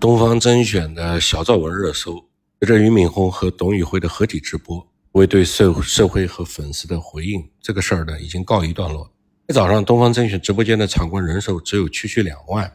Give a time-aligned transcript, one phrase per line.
[0.00, 2.24] 东方甄选的小作文热搜，
[2.58, 9.12] 随着俞敏洪和董宇辉的合体直播，为对社社会和粉丝的回应，这个事儿呢已经告一段落。
[9.46, 12.72] 一早上东方甄选直播间的场观人数只有区区两万，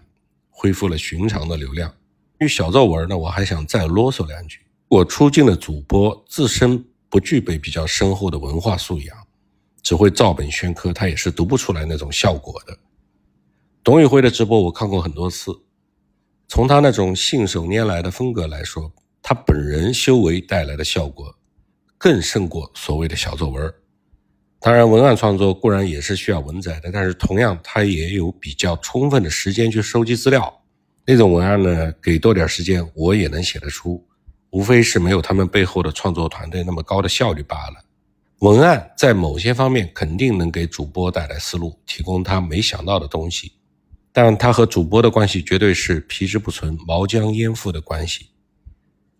[0.52, 1.92] 恢复了寻常的流量。
[2.38, 9.18] 于小作文呢，我还想再啰嗦两句：我出镜的主播自身不具备比较深厚的文化素养，
[9.82, 12.78] 只会照本宣科，他也是读不出来那种效果的。
[13.84, 15.64] 董宇辉的直播我看过很多次。
[16.48, 21.36] 从他那种信手拈来的风格来说，他本人修为带来的效果
[21.98, 23.74] 更胜过所谓的小作文。
[24.60, 30.62] 当然，文案创作固然也是需要文采的，但是同样他也有比较充分的时间去收集资料。
[31.06, 34.04] 那种文案呢，给多点时间我也能写得出，
[34.50, 37.84] 无非是没有他们背后的创作团队那么高的效率罢了。
[38.40, 43.52] 文案在某些方面肯定能给主播带来思路，提供他没想到的东西。
[44.18, 48.30] 但他和主播的关系绝对是皮之不存、毛将焉附的关系，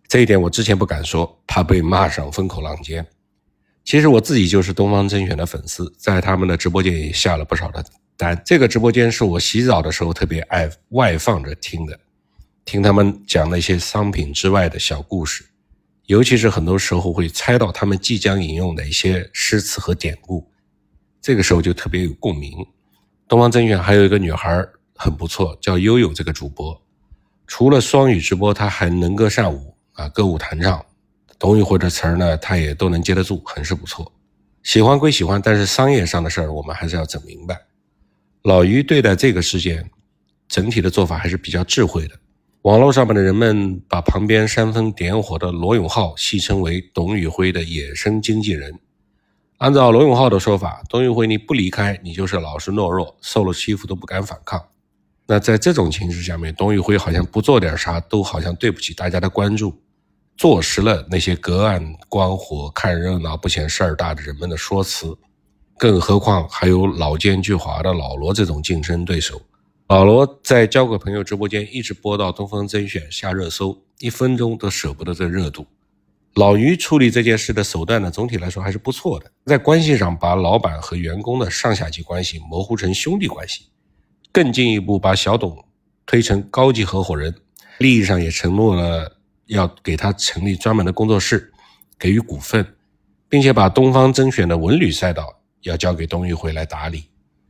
[0.08, 3.06] 这一点我之前不敢说，怕被骂上风口浪尖。
[3.84, 7.84] 其实我自己就是东方甄选的粉丝，在他们的直播间也下了不少的
[8.16, 8.40] 单。
[8.42, 12.00] 这个直播间是我洗澡的时候特别爱外放着听的，
[12.64, 15.44] 听他们讲那些商品之外的小故事，
[16.06, 20.50] 尤其是很多时候会猜到他们即将引用哪些诗词和典故，
[21.20, 22.50] 这个时候就特别有共鸣。
[23.28, 24.66] 东方甄选还有一个女孩。
[24.96, 26.82] 很不错，叫悠悠这个主播，
[27.46, 30.84] 除了双语直播，他还能歌善舞啊，歌舞弹唱，
[31.38, 34.10] 董宇辉的词儿呢，他也都能接得住，很是不错。
[34.62, 37.66] 喜欢归喜欢，但是商业上的事儿，我们还是要整明白。
[38.42, 39.90] 老于对待这个事件，
[40.48, 42.18] 整体的做法还是比较智慧的。
[42.62, 48.76] 网络上面的人们把旁边煽风点火的罗永浩戏称为董宇辉的野生经纪人。
[49.58, 54.60] 按照罗永浩的说法，董宇辉你不离开，你就是老实懦弱，受了欺负都不敢反抗。
[55.26, 59.76] 那在这种情势下面，董宇辉好像不做点啥，都好像对不起大家的关注，
[60.36, 65.16] 坐实了那些隔岸观火、看热闹不嫌事儿大的人们的说辞。
[65.76, 69.42] 更何况还有老奸巨猾的老罗这种竞争对手。
[69.88, 75.66] 老罗在交个朋友直播间一直播到东方甄选下热搜，一分钟都舍不得这热度。
[76.34, 83.66] 老于处理这件事的手段呢，总体来说还是不错的，在关系上把老板和员工的上下级关系模糊成兄弟关系。
[84.36, 85.64] 更进一步把小董
[86.04, 87.34] 推成高级合伙人，
[87.78, 89.10] 利益上也承诺了
[89.46, 91.50] 要给他成立专门的工作室，
[91.98, 92.62] 给予股份，
[93.30, 97.04] 并且把东方甄选的文旅赛道要交给董宇辉来打理。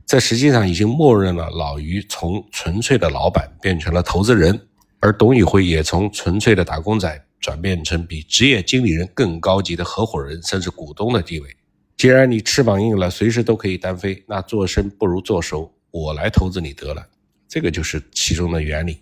[0.06, 4.68] 这实际上已经默认了老于从纯粹的老板变成了投资人，
[5.00, 11.48] 而董宇辉也从纯粹的打工仔转变成比职业经理人更高级的合伙人甚至股东的地位。
[11.96, 15.72] 既然你翅膀硬了，随时都可以单飞，那做生不如做熟。
[15.96, 17.06] 我来投资你得了，
[17.48, 19.00] 这个就是其中的原理。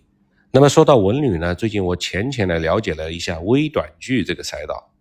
[0.52, 4.92] 那么说到文旅呢，最近我浅浅的了解了一下微短剧这个赛道，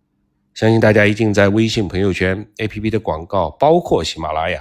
[0.54, 4.60] 相信大家一定在微信朋友圈、APP 的广告，包括喜马拉雅、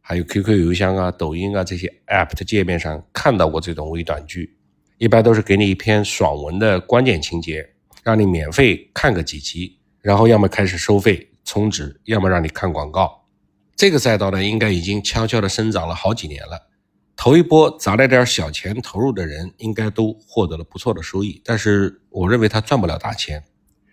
[0.00, 4.56] 还有 QQ 邮箱啊、抖音啊这些 App 的界面上看到过这种微短剧。
[4.98, 7.68] 一般都是给你一篇爽文的关键情节，
[8.04, 13.24] 让你免费看个几集，然后要么开始收费充值，要么让你看广告。
[13.74, 16.67] 这个赛道呢，应该已经悄悄的生长了好几年了。
[17.20, 23.42] 头一波砸了点小钱投入的人，应该都获得了不错的收益，但是我认为他赚不了大钱。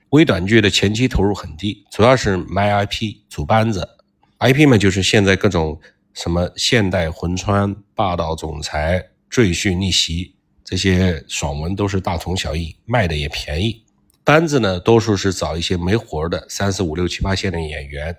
[0.09, 3.89] 微短剧的前期投入很低，主要是买 IP 组班子
[4.37, 5.81] ，IP 嘛就是现在各种
[6.13, 13.83] 什么现代魂穿、霸道总裁、赘婿逆袭这些爽文都是大同小异，卖的也便宜。
[14.23, 18.15] 班子呢，多数是找一些没活的三四五六七八线的演员，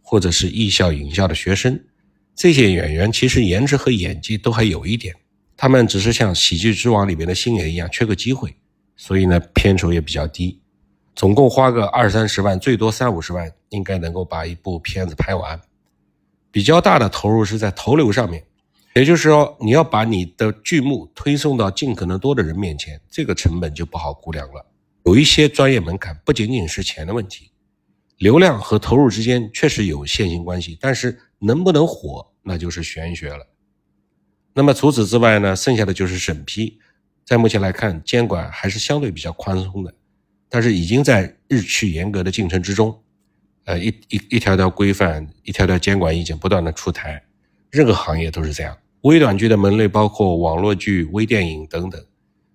[0.00, 1.84] 或者是艺校影校的学生。
[2.40, 5.14] 这些演员其实颜值和演技都还有一点，
[5.58, 8.56] 他们只是像《喜剧之王》里面的星爷一样缺个机会，
[8.96, 10.58] 所以呢片酬也比较低，
[11.14, 15.60] 总共花个二三十万，最多三五十万，应该能够把一部片子拍完。
[16.50, 18.42] 比较大的投入是在投流上面，
[18.94, 24.64] 也就是说你要把你的剧目推送到尽可能多的人面前，这个成本就不好估量了。
[25.04, 27.50] 有一些专业门槛，不仅仅是钱的问题，
[28.16, 32.28] 流量和投入之间确实有线性关系，但是能不能火？
[32.42, 33.46] 那就是玄学了。
[34.52, 36.78] 那么除此之外呢，剩下的就是审批。
[37.24, 39.94] 在目前来看，监管还是相对比较宽松的，
[40.48, 43.00] 但是已经在日趋严格的进程之中。
[43.66, 47.22] 呃，一一一条条规范，一条条监管意见不断的出台，
[47.70, 48.76] 任何行业都是这样。
[49.02, 52.04] 微短剧的门类包括网络剧、微电影等等，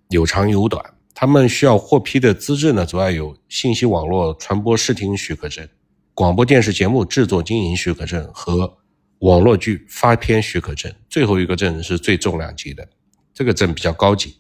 [0.10, 0.84] 有长有短。
[1.14, 5.66] 他们需要获批的资质呢，主要有信息网络传播视听许可证、
[6.14, 8.80] 广播电视节目制作经营许可证和。
[9.20, 12.88] 网络剧发片许可证，最后一个证是最重量级的，
[13.34, 14.36] 这个证比较高级。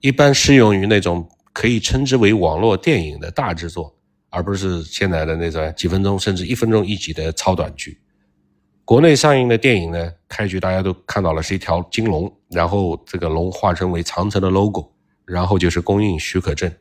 [0.00, 3.98] 一般适用于那种可以称之为网络电影的大制作，
[4.30, 8.00] 而不是现在的那种几分钟甚至一分钟一集的超短剧。
[8.84, 14.92] 国内上映的电影呢，开局大家都看到了是一条金龙，然后这个龙化身为长城的 logo，
[15.26, 16.72] 然后就是公映许可证。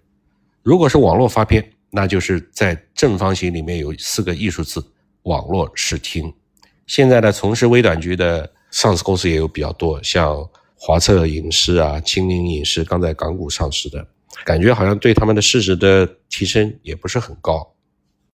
[0.61, 4.85] 如果是网络发片，那就是在正方形里面有四个艺术字
[5.23, 6.33] “网络视听”。
[6.87, 14.07] 现在呢从事微短剧的上市公司也有比较多，像华策影视啊、青林影视，刚在港股上市的，
[14.45, 17.73] 感觉好像对他们的市值的提升也不是很高。